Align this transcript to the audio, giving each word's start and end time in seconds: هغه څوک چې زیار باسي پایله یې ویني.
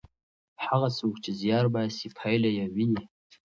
هغه 0.65 0.89
څوک 0.97 1.15
چې 1.23 1.31
زیار 1.41 1.65
باسي 1.73 2.07
پایله 2.17 2.49
یې 2.57 2.65
ویني. 2.75 3.03